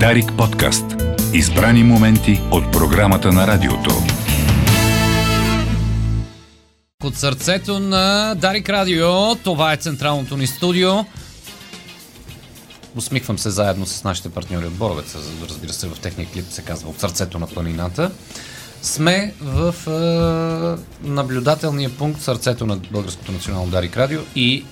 [0.00, 0.84] Дарик подкаст.
[1.32, 3.90] Избрани моменти от програмата на радиото.
[7.04, 10.90] От сърцето на Дарик Радио, това е централното ни студио.
[12.96, 15.18] Усмихвам се заедно с нашите партньори от Боровеца,
[15.48, 18.10] разбира се, в техния клип се казва От сърцето на планината.
[18.82, 24.64] Сме в е, наблюдателния пункт сърцето на Българското национално Дарик Радио и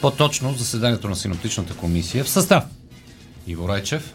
[0.00, 2.64] по-точно заседанието на синоптичната комисия в състав
[3.46, 4.14] Иво Райчев,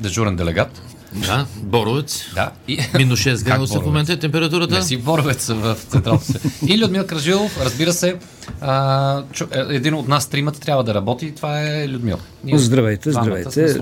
[0.00, 0.82] дежурен делегат.
[1.14, 2.24] Да, Боровец.
[2.34, 2.50] Да.
[2.68, 2.78] И...
[2.98, 4.74] Минус 6 Как градуса в момента е температурата.
[4.74, 6.40] Не си Боровец в централната се.
[6.66, 8.16] И Людмил Кражилов, разбира се,
[8.60, 12.16] а, чу, е, един от нас тримата трябва да работи и това е Людмил.
[12.44, 13.76] Ние Здравейте, здравейте.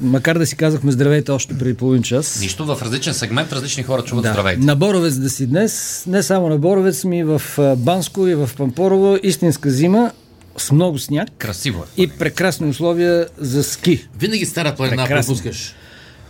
[0.00, 2.40] Макар да си казахме здравейте още преди половин час.
[2.40, 4.60] Нищо в различен сегмент, различни хора чуват здравейте.
[4.60, 7.42] На Боровец да си днес, не само на Боровец, ми в
[7.76, 10.10] Банско и в Пампорово, истинска зима
[10.56, 12.02] с много сняг Красиво е.
[12.02, 14.08] и прекрасни условия за ски.
[14.18, 15.74] Винаги стара планина пропускаш.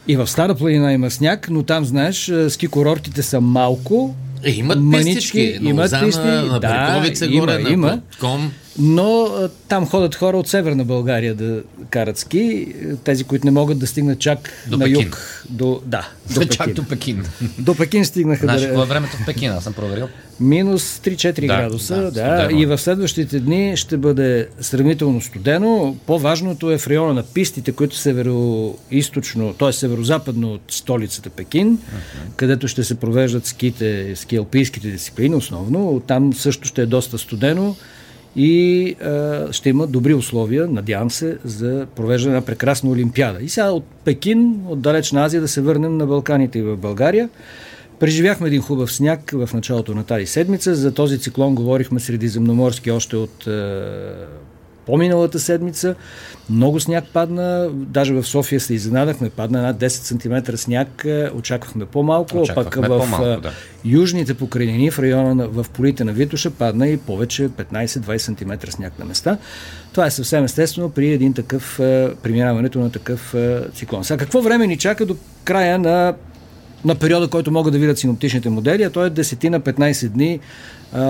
[0.08, 4.50] И в Стара планина има сняг, но там, знаеш, а, ски курортите са малко, Е,
[4.50, 5.58] имат Мънички, пистички.
[5.62, 7.86] Имат Лозана, писти, на да, Берковица има, горе, има.
[7.86, 8.52] на Ком.
[8.78, 9.28] Но
[9.68, 14.18] там ходят хора от Северна България да карат ски, тези, които не могат да стигнат
[14.18, 15.02] чак До на Пекин.
[15.02, 15.44] юг.
[15.50, 16.74] До, да, до Чак Пекин.
[16.74, 17.24] до Пекин.
[17.58, 18.74] До Пекин стигнаха Значи, да...
[18.74, 20.08] във времето в Пекин, аз съм проверил.
[20.40, 22.54] Минус 3-4 Да, градуса, да, да, е.
[22.54, 25.96] и в следващите дни ще бъде сравнително студено.
[26.06, 29.72] По-важното е в района на пистите, които северо-источно, т.е.
[29.72, 31.78] северо-западно от столицата Пекин,
[32.36, 36.02] където ще се провеждат ските, ски алпийските дисциплини основно.
[36.06, 37.76] Там също ще е доста студено
[38.36, 43.38] и а, ще има добри условия, надявам се, за провеждане на прекрасна Олимпиада.
[43.42, 47.28] И сега от Пекин, от далечна Азия, да се върнем на Балканите и в България.
[47.98, 50.74] Преживяхме един хубав сняг в началото на тази седмица.
[50.74, 53.84] За този циклон говорихме средиземноморски още от е,
[54.86, 55.94] по-миналата седмица.
[56.50, 57.68] Много сняг падна.
[57.72, 59.30] Даже в София се изненадахме.
[59.30, 61.04] Падна над 10 см сняг.
[61.04, 62.30] Е, Очаквахме по-малко.
[62.30, 63.52] А пък Очаквахме в по-малко, е, да.
[63.84, 68.98] южните покрайнини, в района на, в полите на Витуша, падна и повече 15-20 см сняг
[68.98, 69.38] на места.
[69.92, 73.34] Това е съвсем естествено при един такъв, е, преминаването на такъв
[73.74, 74.04] циклон.
[74.04, 76.14] Сега, какво време ни чака до края на
[76.84, 80.40] на периода, който могат да видят синоптичните модели, а то е 10 на 15 дни
[80.92, 81.02] а,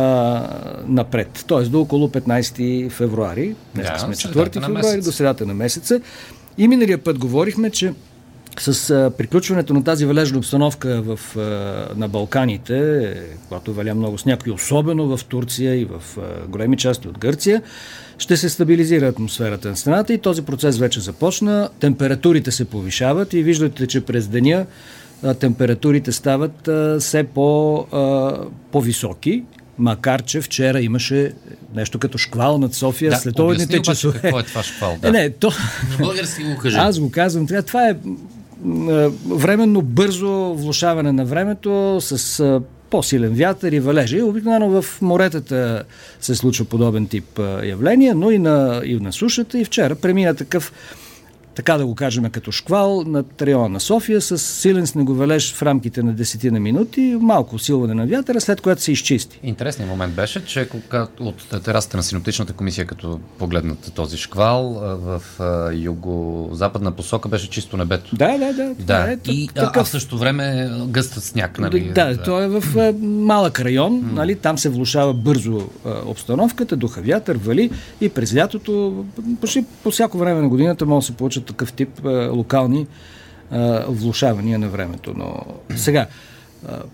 [0.89, 1.45] напред.
[1.47, 3.55] Тоест до около 15 февруари.
[3.75, 6.01] Днес Да, сме средата 4 на февруари, до средата на месеца.
[6.59, 7.93] И миналия път говорихме, че
[8.61, 11.41] с а, приключването на тази валежна обстановка в, а,
[11.97, 13.15] на Балканите,
[13.49, 17.63] когато валя много сняг, и особено в Турция и в а, големи части от Гърция,
[18.19, 21.69] ще се стабилизира атмосферата на страната и този процес вече започна.
[21.81, 24.67] Температурите се повишават и виждате, че през деня
[25.41, 26.69] температурите стават
[27.01, 27.87] все по,
[28.73, 29.43] по-високи,
[29.79, 31.33] макар че вчера имаше
[31.75, 34.19] нещо като шквал над София Да, след обедните часове.
[34.23, 35.09] какво е това шквал, да.
[35.09, 35.51] Е, не, то,
[35.91, 36.77] На български го кажи.
[36.77, 37.97] аз го казвам, трябва, това е
[39.27, 42.61] временно бързо влушаване на времето с
[42.91, 44.23] по-силен вятър и валежи.
[44.23, 45.85] Обикновено в моретата
[46.21, 49.59] се случва подобен тип а, явление, но и на, и на сушата.
[49.59, 50.73] И вчера премина такъв
[51.55, 56.03] така да го кажем, като шквал над района на София с силен снеговалеж в рамките
[56.03, 59.41] на 10 на минути, малко усилване на вятъра, след което се изчисти.
[59.43, 60.69] Интересният момент беше, че
[61.21, 65.23] от терасата на синоптичната комисия, като погледнат този шквал, в
[65.75, 68.17] юго-западна посока беше чисто небето.
[68.17, 68.75] Да, да, да.
[68.79, 71.93] Да, Е, и, такъв- а в същото време гъст сняг, нали?
[71.95, 72.65] Да, то е в
[73.03, 75.69] малък район, нали, там се влушава бързо
[76.07, 77.71] обстановката, духа вятър, вали
[78.01, 79.05] и през лятото,
[79.41, 82.87] почти по всяко време на годината може да се получат такъв тип а, локални
[83.51, 85.15] а, влушавания на времето.
[85.17, 85.45] Но
[85.77, 86.07] сега,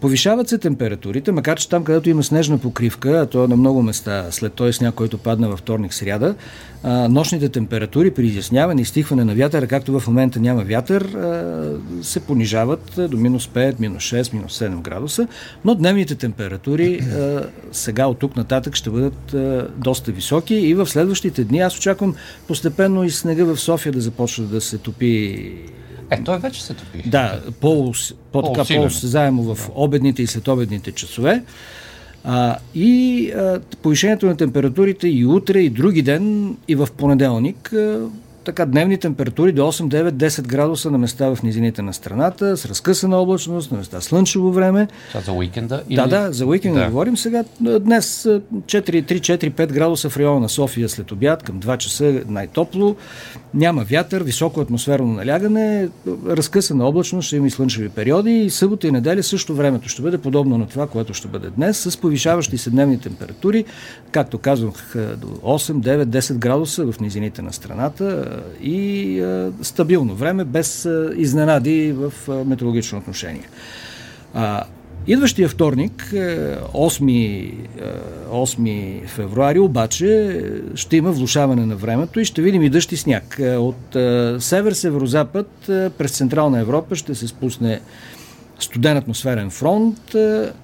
[0.01, 3.83] повишават се температурите, макар че там, където има снежна покривка, а то е на много
[3.83, 6.35] места след този сняг, който падна във вторник сряда,
[7.09, 11.17] нощните температури при изясняване и стихване на вятъра, както в момента няма вятър,
[12.03, 15.29] се понижават до минус 5, минус 6, минус 7 градуса,
[15.65, 17.01] но дневните температури
[17.73, 19.37] сега от тук нататък ще бъдат
[19.77, 22.15] доста високи и в следващите дни аз очаквам
[22.49, 25.53] постепенно и снега в София да започне да се топи
[26.11, 27.03] Е, той вече се топи.
[27.07, 27.93] да, по,
[28.33, 28.83] по, така, По-усилено.
[28.85, 31.43] по-осезаемо в обедните и следобедните часове.
[32.25, 38.09] А, и а, повишението на температурите и утре, и други ден, и в понеделник, а,
[38.45, 42.67] така дневни температури до 8, 9, 10 градуса на места в низините на страната, с
[42.67, 44.89] разкъсана облачност, на места слънчево време.
[45.09, 45.83] Това за уикенда?
[45.91, 46.87] Да, да, за уикенда Да.
[46.87, 47.45] говорим сега.
[47.61, 51.77] Днес а, 4, 3, 4, 5 градуса в района на София след обяд, към 2
[51.77, 52.97] часа най-топло.
[53.55, 55.89] Няма вятър, високо атмосферно налягане,
[56.29, 60.19] разкъсана облачност, ще има и слънчеви периоди и събота и неделя също времето ще бъде
[60.19, 63.65] подобно на това, което ще бъде днес, с повишаващи се дневни температури,
[64.13, 68.30] както казвах, до 8, 9, 10 градуса в низините на страната,
[68.63, 69.23] и
[69.63, 72.13] стабилно време, без изненади в
[72.45, 73.49] метеорологично отношение.
[75.07, 77.53] Идващия вторник, 8, е,
[78.31, 80.43] 8 февруари, обаче
[80.75, 83.39] ще има влушаване на времето и ще видим и дъжд и сняг.
[83.39, 83.97] Е, от
[84.39, 85.51] север-северозапад
[85.99, 87.81] през Централна Европа ще се спусне
[88.59, 90.17] студен атмосферен фронт,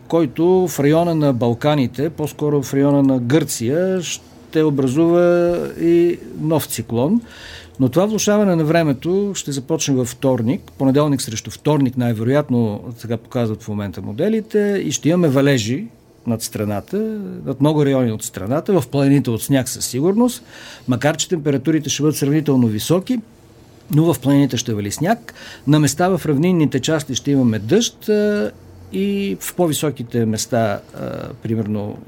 [0.09, 4.25] който в района на Балканите, по-скоро в района на Гърция, ще
[4.57, 7.21] образува и нов циклон.
[7.81, 13.63] Но това влушаване на времето ще започне във вторник, понеделник срещу вторник най-вероятно, сега показват
[13.63, 15.87] в момента моделите, и ще имаме валежи
[16.27, 16.97] над страната,
[17.45, 20.43] над много райони от страната, в планините от сняг със сигурност,
[20.89, 23.21] макар че температурите ще бъдат сравнително високи,
[23.95, 25.35] но в планините ще вали сняг.
[25.67, 28.11] На места в равнинните части ще имаме дъжд
[28.93, 30.81] и в по-високите места,
[31.43, 31.99] примерно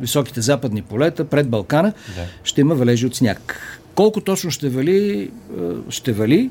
[0.00, 2.22] високите западни полета, пред Балкана, да.
[2.44, 3.60] ще има валежи от сняг.
[3.94, 5.30] Колко точно ще вали, е,
[5.88, 6.50] ще вали,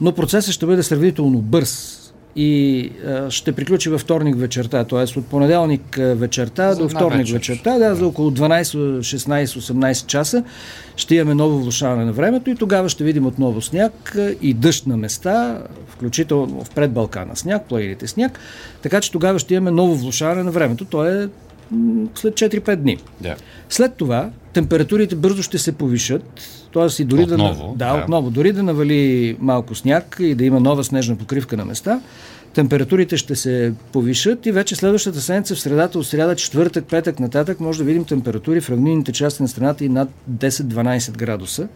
[0.00, 1.94] но процесът ще бъде сравнително бърз
[2.36, 5.18] и е, ще приключи във вторник вечерта, т.е.
[5.18, 7.32] от понеделник е, вечерта за до вторник вечер.
[7.32, 8.62] вечерта, да, за около 12,
[8.98, 10.44] 16, 18 часа
[10.96, 14.96] ще имаме ново влушаване на времето и тогава ще видим отново сняг и дъжд на
[14.96, 18.38] места, включително в пред Балкана сняг, плаирите сняг,
[18.82, 20.84] така че тогава ще имаме ново влушаване на времето.
[20.84, 21.28] То е
[22.14, 22.98] след 4-5 дни.
[23.22, 23.36] Yeah.
[23.68, 26.40] След това температурите бързо ще се повишат,
[26.74, 27.02] т.е.
[27.02, 30.84] и дори отново, да, да, отново, дори да навали малко сняг и да има нова
[30.84, 32.00] снежна покривка на места,
[32.54, 37.60] температурите ще се повишат и вече следващата седмица в средата от сряда, четвъртък, петък нататък
[37.60, 41.68] може да видим температури в равнинните части на страната и над 10-12 градуса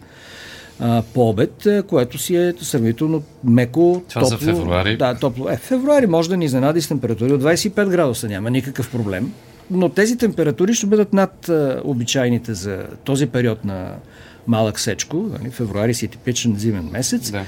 [0.79, 4.37] а, по обед, което си е сравнително меко, Това топло.
[4.37, 4.97] за февруари?
[4.97, 5.49] Да, топло.
[5.49, 9.33] Е, февруари може да ни изненади с температури от 25 градуса, няма никакъв проблем
[9.71, 13.95] но тези температури ще бъдат над а, обичайните за този период на
[14.47, 15.17] малък сечко.
[15.17, 15.51] Нали?
[15.51, 17.31] Февруари си е типичен зимен месец.
[17.31, 17.45] Да.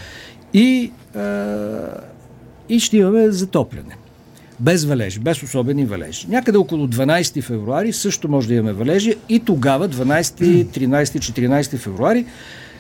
[0.53, 1.21] И, а,
[2.69, 3.97] и ще имаме затопляне.
[4.59, 6.27] Без валежи, без особени валежи.
[6.29, 12.25] Някъде около 12 февруари също може да имаме валежи и тогава, 12, 13, 14 февруари,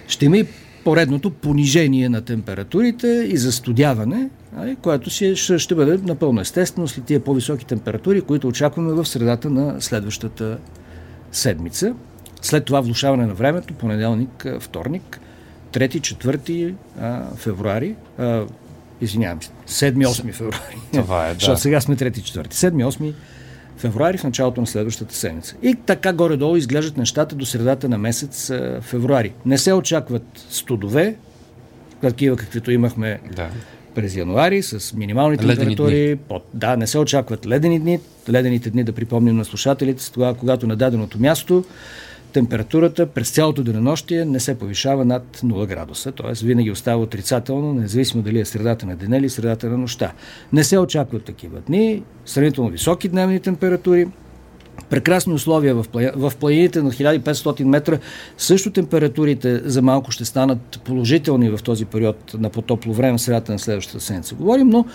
[0.07, 0.45] ще има и
[0.85, 4.29] поредното понижение на температурите и застудяване,
[4.81, 9.49] което си, ще, ще бъде напълно естествено след тия по-високи температури, които очакваме в средата
[9.49, 10.57] на следващата
[11.31, 11.93] седмица.
[12.41, 15.19] След това влушаване на времето, понеделник, вторник,
[15.71, 16.73] 3-4
[17.35, 17.95] февруари,
[19.01, 20.77] извинявам се, 7-8 февруари.
[20.93, 21.33] Това е, да.
[21.33, 22.47] Защото сега сме 3-4.
[22.47, 23.13] 7-8
[23.77, 25.55] февруари в началото на следващата седмица.
[25.61, 28.51] И така горе-долу изглеждат нещата до средата на месец
[28.81, 29.33] февруари.
[29.45, 31.15] Не се очакват студове,
[32.01, 33.49] такива каквито имахме да.
[33.95, 36.15] през януари, с минимални температури.
[36.15, 37.99] Под, да, не се очакват ледени дни.
[38.29, 41.63] Ледените дни, да припомним на слушателите, тогава, когато на даденото място
[42.35, 46.45] температурата през цялото денонощие не се повишава над 0 градуса, т.е.
[46.45, 50.11] винаги остава отрицателно, независимо дали е средата на деня или средата на нощта.
[50.53, 54.07] Не се очакват такива дни, сравнително високи дневни температури,
[54.89, 55.85] прекрасни условия в,
[56.15, 57.99] в планините на 1500 метра.
[58.37, 63.59] Също температурите за малко ще станат положителни в този период на по-топло време, средата на
[63.59, 64.35] следващата седмица.
[64.35, 64.85] Говорим, но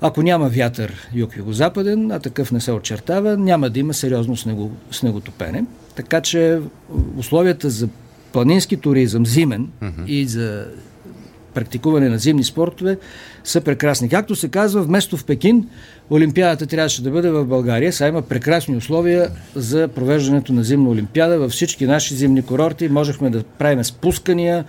[0.00, 5.64] ако няма вятър юг-югозападен, а такъв не се очертава, няма да има сериозно снего, снеготопене.
[5.96, 6.60] Така че
[7.16, 7.88] условията за
[8.32, 10.06] планински туризъм, зимен uh-huh.
[10.06, 10.66] и за
[11.54, 12.98] практикуване на зимни спортове
[13.44, 14.08] са прекрасни.
[14.08, 15.68] Както се казва, вместо в Пекин,
[16.10, 17.92] Олимпиадата трябваше да бъде в България.
[17.92, 21.38] Сега има прекрасни условия за провеждането на зимна Олимпиада.
[21.38, 24.64] Във всички наши зимни курорти можехме да правим спускания,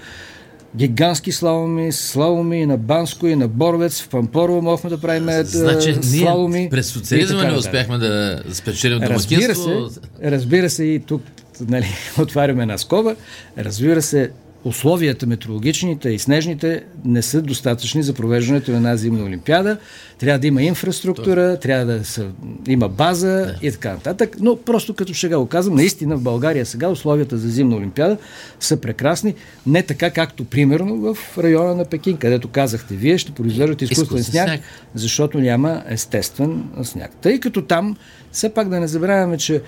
[0.78, 5.44] гигантски слаломи, слаломи и на Банско, и на Боровец, в Пампорово можехме да правим е,
[5.44, 6.60] значи, слаломи.
[6.60, 9.38] Ние през социализма не успяхме да спечелим домакинство.
[9.38, 9.56] Разбира
[9.90, 11.22] се, разбира се и тук
[11.62, 11.88] нали,
[12.20, 13.16] отваряме една скоба.
[13.58, 14.32] Разбира се,
[14.64, 19.78] условията метеорологичните и снежните не са достатъчни за провеждането на една зимна олимпиада.
[20.20, 22.28] Трябва да има инфраструктура, трябва да са,
[22.68, 23.56] има база да.
[23.62, 24.36] и така нататък.
[24.40, 28.18] Но просто като ще го казвам, наистина в България сега условията за зимна олимпиада
[28.60, 29.34] са прекрасни.
[29.68, 34.48] Не така както примерно в района на Пекин, където казахте вие ще произвеждат изкуствен сняг,
[34.48, 34.62] сняг,
[34.96, 37.12] защото няма естествен сняг.
[37.22, 37.98] Тъй като там,
[38.32, 39.62] все пак да не забравяме, че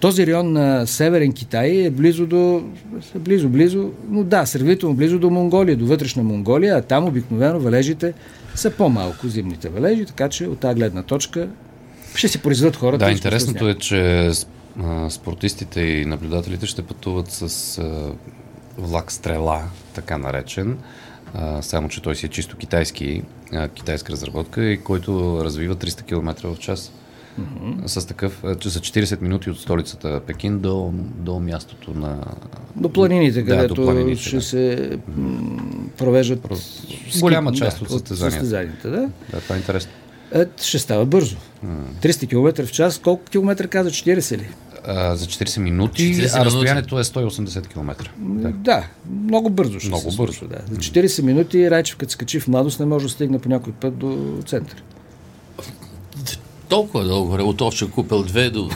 [0.00, 2.62] този район на Северен Китай е близо до,
[3.14, 8.12] близо, близо, но да, сравнително близо до Монголия, до вътрешна Монголия, а там обикновено валежите
[8.54, 11.48] са по-малко зимните валежи, така че от тази гледна точка
[12.14, 13.04] ще си произведат хората.
[13.04, 14.30] Да, интересното е, че
[15.10, 17.82] спортистите и наблюдателите ще пътуват с
[18.78, 19.62] влак стрела,
[19.94, 20.78] така наречен,
[21.60, 23.22] само че той си е чисто китайски,
[23.74, 26.92] китайска разработка и който развива 300 км в час.
[27.40, 27.86] Mm-hmm.
[27.86, 32.18] с такъв, че за 40 минути от столицата Пекин до, до мястото на...
[32.76, 34.42] До планините, да, където до планините, ще да.
[34.42, 35.40] се м,
[35.98, 36.48] провеждат
[37.20, 38.40] Голяма част да, от състезанията.
[38.40, 39.08] състезанията да.
[39.30, 39.92] Да, това е интересно.
[40.34, 41.36] Е, ще става бързо.
[42.02, 42.98] 300 км в час.
[42.98, 43.90] Колко километра каза?
[43.90, 44.48] 40 ли?
[44.88, 48.10] А, за 40 минути, 40 а разстоянието е 180 км.
[48.18, 48.50] Да.
[48.50, 48.86] Да,
[49.24, 50.32] много бързо ще Много се бързо.
[50.32, 50.74] случва, Да.
[50.74, 53.98] За 40 минути Райчев, като скачи в младост, не може да стигне по някой път
[53.98, 54.82] до център.
[56.68, 57.38] Толкова дълго.
[57.38, 58.70] Ревотовче купил две до...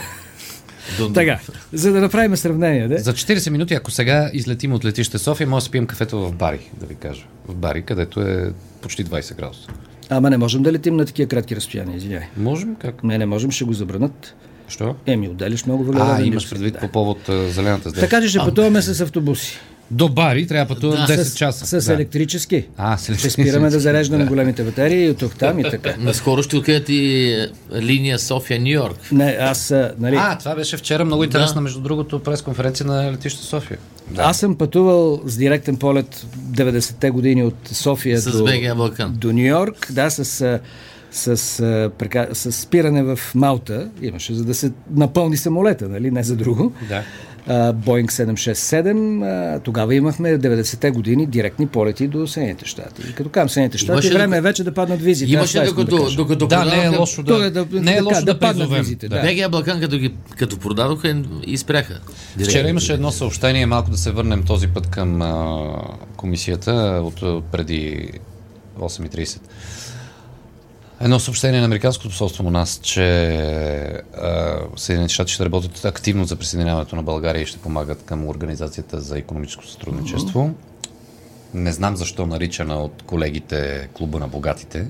[0.97, 1.13] до...
[1.13, 1.39] Така,
[1.73, 2.97] за да направим сравнение, да?
[2.97, 6.59] За 40 минути, ако сега излетим от летище София, може да пием кафето в Бари,
[6.79, 7.23] да ви кажа.
[7.47, 9.67] В Бари, където е почти 20 градуса.
[10.09, 12.23] Ама не можем да летим на такива кратки разстояния, извиняй.
[12.37, 12.75] Можем?
[12.75, 13.03] Как?
[13.03, 14.35] Не, не можем, ще го забранат.
[14.67, 14.95] Що?
[15.05, 16.79] Еми, отделиш много въглероден А, имаш диоксид, предвид да.
[16.79, 18.09] по повод а, зелената сделка.
[18.09, 19.59] Така че ще пътуваме с автобуси.
[19.91, 21.13] До Бари трябва да пътувам Да.
[21.13, 21.81] 10 С, часа.
[21.81, 21.93] с да.
[21.93, 22.65] електрически.
[22.77, 25.93] А, с Ще спираме да зареждаме големите батерии и от тук там и така.
[25.99, 27.47] Наскоро ще открият и е,
[27.81, 29.11] линия София-Нью Йорк.
[29.11, 31.61] Не, аз, а, нали, А, това беше вчера много интересна, Да.
[31.61, 33.77] между другото, пресконференция на летище София.
[34.09, 34.21] Да.
[34.21, 38.47] аз съм пътувал с директен полет 90-те години от София С до,
[39.09, 40.59] до Нью Йорк, да, с, а,
[41.11, 41.35] с,
[41.97, 42.27] прека...
[42.33, 46.73] с спиране в Малта, имаше, за да се напълни самолета, нали, не за друго.
[46.89, 47.03] Да.
[47.75, 49.23] Боинг 767,
[49.55, 53.01] а, тогава имахме 90-те години директни полети до Съединените щати.
[53.09, 55.29] И като казвам Съединените щати, Имаше време е вече да паднат визите.
[55.29, 56.15] Аз Имаше искам докато, кажа.
[56.17, 58.25] докато Да, не е продаваха- лошо То да, е да- не е да- лошо да
[58.25, 58.79] да, паднат призовем.
[58.79, 59.21] визите, да.
[59.21, 61.99] БГ Балкан, като, ги, като продадоха, и спряха.
[62.39, 65.57] Вчера имаше едно съобщение, малко да се върнем този път към а,
[66.17, 66.71] комисията
[67.03, 67.15] от
[67.51, 68.09] преди
[68.79, 69.39] 8.30.
[71.03, 74.03] Едно съобщение на Американското посолство у нас, че
[74.75, 79.17] Съединените щати ще работят активно за присъединяването на България и ще помагат към Организацията за
[79.17, 80.53] економическо сътрудничество.
[81.53, 84.87] Не знам защо наричана от колегите Клуба на богатите.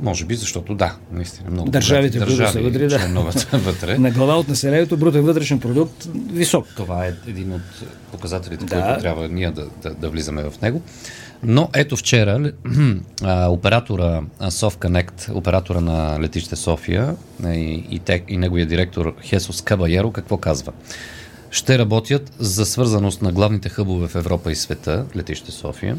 [0.00, 3.58] Може би защото да, наистина много Държавите, богати които са вътре, да.
[3.58, 3.98] вътре.
[3.98, 6.66] На глава от населението брутен вътрешен продукт висок.
[6.76, 7.62] Това е един от
[8.12, 8.82] показателите, Да.
[8.82, 10.82] който трябва ние да, да, да влизаме в него.
[11.42, 12.52] Но ето вчера
[13.22, 20.10] а, оператора SoftConnect, оператора на летище София и, и, те, и неговия директор Хесус Кабаеро,
[20.10, 20.72] какво казва?
[21.50, 25.96] Ще работят за свързаност на главните хъбове в Европа и света, летище София.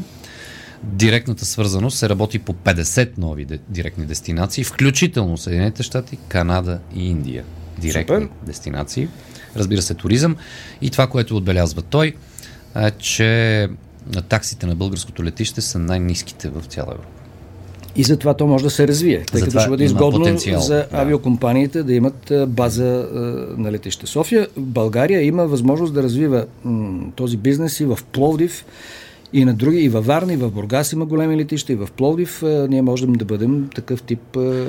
[0.82, 7.10] Директната свързаност се работи по 50 нови де, директни дестинации, включително Съединените щати, Канада и
[7.10, 7.44] Индия.
[7.78, 8.28] Директни Супер.
[8.46, 9.08] дестинации.
[9.56, 10.36] Разбира се, туризъм.
[10.80, 12.14] И това, което отбелязва той,
[12.76, 13.68] е, че
[14.28, 17.08] таксите на българското летище са най-низките в цяла Европа.
[17.96, 21.82] И затова то може да се развие, тъй като ще бъде изгодно потенциал, за авиокомпаниите
[21.82, 23.08] да имат база
[23.56, 24.48] на летище София.
[24.56, 26.46] България има възможност да развива
[27.16, 28.64] този бизнес и в Пловдив,
[29.32, 32.42] и на други, и във Варна, и в Бургас има големи летища, и в Пловдив
[32.42, 34.64] а, ние можем да бъдем такъв тип а,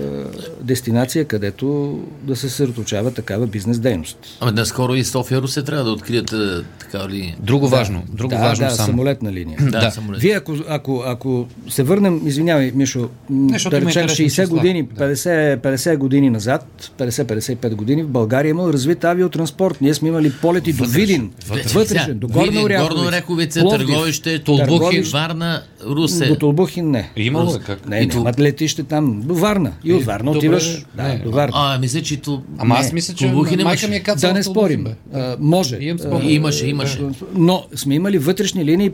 [0.62, 4.18] дестинация, където да се съсредоточава такава бизнес дейност.
[4.40, 7.36] Ами наскоро и София Русе трябва да открият е, така ли...
[7.40, 8.88] Друго важно, друго да, важно да, само.
[8.88, 9.58] самолетна линия.
[9.70, 9.92] Да, Да.
[9.92, 10.22] самолет.
[10.22, 14.58] Вие, ако, ако, ако се върнем, извинявай, Мишо, защото да има речем интересни 60 числа.
[14.58, 15.04] години, Да.
[15.04, 19.82] 50, 50 години назад, 50-55 години, в България е имал развит авиотранспорт.
[19.82, 21.32] Ние сме имали полети до Видин,
[21.74, 26.26] вътрешен, до Горна Видин, Оряховица, Горна Оряховица, Пловдив, Търговище, Толбухи, Варна, Русе.
[26.28, 27.10] До Толбухин не.
[27.16, 27.90] Имало е как?
[27.90, 29.72] Не, И не, летище там, до Варна.
[29.84, 31.18] И от Варна добре, отиваш, да, не.
[31.18, 31.54] до Варна.
[31.56, 32.42] А, мисля, че то...
[32.58, 34.88] Ама аз мисля, че Толбухи не майка ми е да не спорим.
[35.14, 35.78] А, може.
[36.22, 37.02] Имаше, имаше.
[37.36, 38.92] Но сме имали вътрешни линии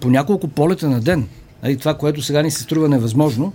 [0.00, 1.26] по няколко полета на ден.
[1.62, 3.52] Нали, това, което сега ни се струва невъзможно.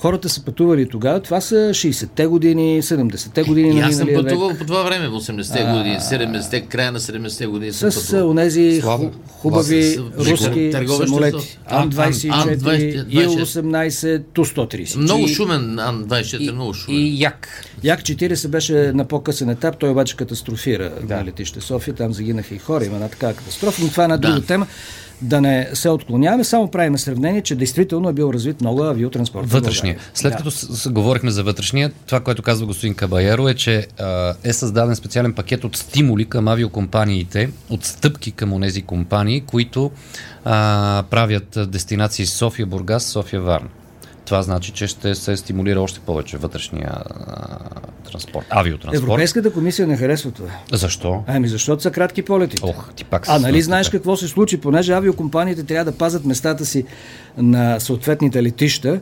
[0.00, 1.20] Хората са пътували тогава.
[1.20, 4.58] Това са 60-те години, 70-те години И на аз съм миналия пътувал век.
[4.58, 9.04] по това време, в 80-те години, 70-те, края на 70-те години С онези Слава.
[9.04, 11.38] ху- хубави С- с- руски самолети.
[11.40, 14.96] с- Ан-24, Ан-24, Ил-18, Ту-130.
[14.96, 17.00] Много И- шумен, Ан-24, много шумен.
[17.00, 17.48] И як.
[17.82, 21.16] Як-40 беше на по-късен етап, той обаче катастрофира да.
[21.16, 24.16] на летище София, там загинаха и хора, има една такава катастрофа, но това е една
[24.16, 24.46] друга Да.
[24.46, 24.66] тема.
[25.22, 29.50] Да не се отклоняваме, само правим сравнение, че действително е бил развит много авиотранспорт.
[29.50, 29.96] Вътрешния.
[30.14, 30.36] След Да.
[30.36, 34.52] като с, с, говорихме за вътрешния, това, което казва господин Кабаеро е, че а, е
[34.52, 39.90] създаден специален пакет от стимули към авиокомпаниите, от стъпки към онези компании, които
[40.44, 43.68] а, правят дестинации София, Бургас, София, Варна.
[44.30, 49.02] Това значи, че ще се стимулира още повече вътрешния а, транспорт, авиотранспорт.
[49.02, 50.48] Европейската комисия не харесва това.
[50.72, 51.22] Защо?
[51.26, 52.56] Ами защото са кратки полети.
[52.62, 54.60] Ох, ти пак А нали знаеш какво се случи?
[54.60, 56.84] Понеже авиокомпаниите трябва да пазят местата си
[57.36, 59.00] на съответните летища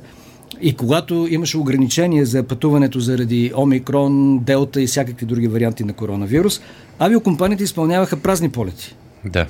[0.61, 6.61] и когато имаше ограничения за пътуването заради Омикрон, Делта и всякакви други варианти на коронавирус,
[6.99, 8.97] авиокомпаниите изпълняваха празни полети.
[9.25, 9.47] Да.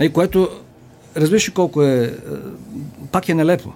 [0.00, 0.48] И което,
[1.16, 2.10] разбираш колко е, е,
[3.12, 3.72] пак е нелепо.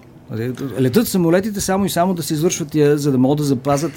[0.79, 3.91] Летат самолетите само и само да се извършват тия, за да могат да запазят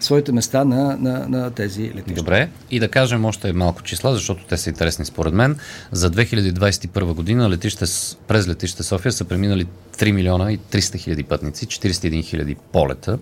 [0.00, 2.14] своите места на, на, на тези летища.
[2.14, 2.48] Добре.
[2.70, 5.58] И да кажем още малко числа, защото те са интересни според мен.
[5.92, 7.84] За 2021 година летище,
[8.28, 9.66] през летище София са преминали
[9.98, 13.18] 3 милиона и 300 хиляди пътници, 41 хиляди полета.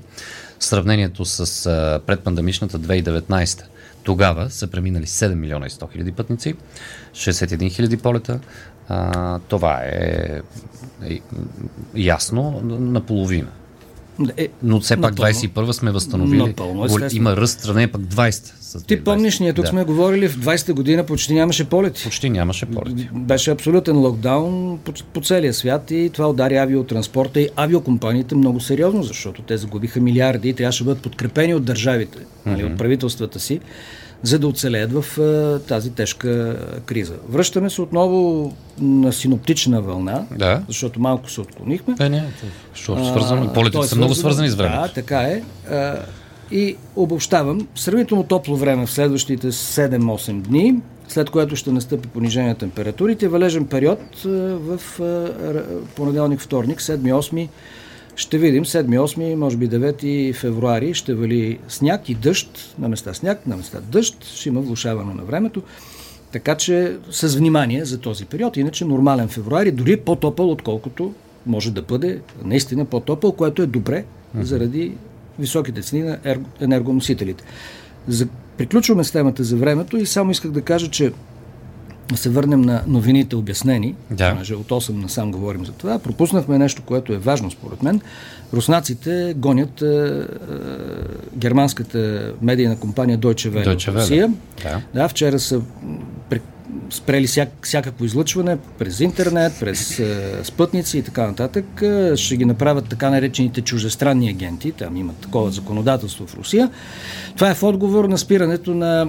[0.61, 3.63] Сравнението с а, предпандемичната 2019
[4.07, 6.55] тогава са преминали 7 милиона и 100 хиляди пътници,
[7.13, 8.41] 61 хиляди полета.
[8.89, 10.41] А, това е,
[11.09, 11.21] е
[11.95, 13.49] ясно наполовина.
[14.37, 16.43] Е, Но все пак 21 сме възстановили.
[16.43, 18.87] Напълно, Има ръст, стране пък 20.
[18.87, 19.71] Ти помниш, ние тук да.
[19.71, 22.05] сме говорили в 20-та година почти нямаше полети.
[22.05, 23.09] Почти нямаше полети.
[23.13, 29.03] Беше абсолютен локдаун по, по целия свят и това удари авиотранспорта и авиокомпаниите много сериозно,
[29.03, 32.73] защото те загубиха милиарди и трябваше да бъдат подкрепени от държавите, mm-hmm.
[32.73, 33.61] от правителствата си
[34.23, 37.15] за да оцелеят в а, тази тежка криза.
[37.29, 40.63] Връщаме се отново на синоптична вълна, да.
[40.69, 41.95] защото малко се отклонихме.
[42.01, 42.25] Не, не,
[42.75, 43.53] защото свързваме.
[43.53, 44.81] Полетите е са много свързани с времето.
[44.81, 45.43] Да, така е.
[45.71, 45.97] А,
[46.51, 50.75] и обобщавам, сравнително топло време в следващите 7-8 дни,
[51.09, 53.29] след което ще настъпи понижение на температурите.
[53.29, 54.81] Валежен период в
[55.97, 57.49] понеделник, вторник, 7-8
[58.17, 63.47] ще видим 7-8, може би 9 февруари ще вали сняг и дъжд, на места сняг,
[63.47, 65.63] на места дъжд, ще има влушаване на времето.
[66.33, 71.15] Така че с внимание за този период, иначе нормален февруари, дори по-топъл, отколкото
[71.47, 74.05] може да бъде наистина по-топъл, което е добре
[74.41, 74.93] заради
[75.39, 76.19] високите цени на
[76.61, 77.45] енергоносителите.
[78.09, 78.29] За...
[78.57, 81.13] Приключваме с темата за времето и само исках да кажа, че
[82.15, 84.31] се върнем на новините обяснени, да.
[84.31, 85.99] понеже от 8 насам говорим за това.
[85.99, 88.01] Пропуснахме нещо, което е важно според мен.
[88.53, 90.23] Руснаците гонят е, е,
[91.37, 94.33] германската медийна компания Deutsche Welle Deutsche в Русия.
[94.63, 94.83] Да.
[94.95, 95.61] да, вчера са
[96.91, 101.83] спрели всяк, всякакво излъчване през интернет, през е, спътници и така нататък.
[101.83, 104.73] Е, ще ги направят така наречените чужестранни агенти.
[104.73, 106.71] Там има такова законодателство в Русия.
[107.35, 109.09] Това е в отговор на спирането на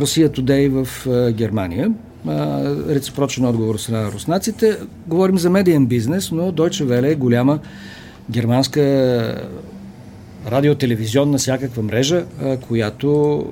[0.00, 1.92] Русия Today в е, Германия
[2.88, 4.76] реципрочен отговор от страна на руснаците.
[5.06, 7.58] Говорим за медиен бизнес, но Deutsche Welle е голяма
[8.30, 9.44] германска
[10.50, 12.24] радиотелевизионна всякаква мрежа,
[12.68, 13.44] която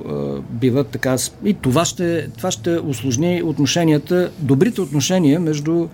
[0.51, 1.17] бива така...
[1.45, 5.87] И това ще, това ще усложни отношенията, добрите отношения между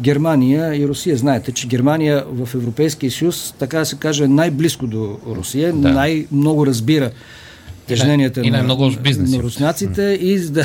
[0.00, 1.16] Германия и Русия.
[1.16, 5.92] Знаете, че Германия в Европейския съюз, така да се каже, най-близко до Русия, да.
[5.92, 7.10] най-много разбира
[7.86, 8.76] тежненията и, на, на,
[9.18, 10.64] на руснаците и да,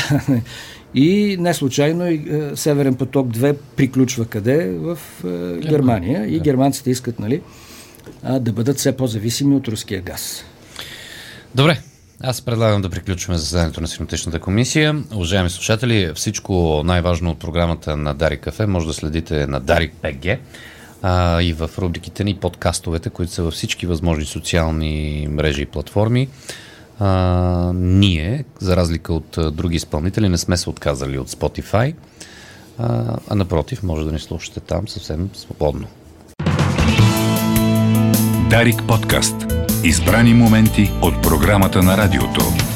[0.95, 4.69] и не случайно и е, Северен поток 2 приключва къде?
[4.69, 6.25] В е, Германия.
[6.25, 6.43] И да.
[6.43, 7.41] германците искат, нали,
[8.39, 10.45] да бъдат все по-зависими от руския газ.
[11.55, 11.79] Добре,
[12.23, 15.03] аз предлагам да приключваме заседанието на Синотичната комисия.
[15.13, 20.39] Уважаеми слушатели, всичко най-важно от програмата на Дарик Кафе може да следите на Дарик ПГ
[21.01, 26.27] а, и в рубриките ни подкастовете, които са във всички възможни социални мрежи и платформи
[26.99, 31.95] а, ние, за разлика от други изпълнители, не сме се отказали от Spotify,
[32.77, 35.87] а, а напротив, може да ни слушате там съвсем свободно.
[38.49, 39.35] Дарик подкаст.
[39.83, 42.68] Избрани моменти от програмата на радиото.